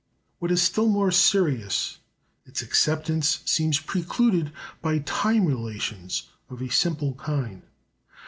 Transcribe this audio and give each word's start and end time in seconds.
What 0.39 0.49
is 0.49 0.63
still 0.63 0.87
more 0.89 1.11
serious, 1.11 1.99
its 2.43 2.63
acceptance 2.63 3.43
seems 3.45 3.79
precluded 3.79 4.51
by 4.81 4.97
time 4.97 5.45
relations 5.45 6.27
of 6.49 6.59
a 6.59 6.69
simple 6.69 7.13
kind. 7.13 7.61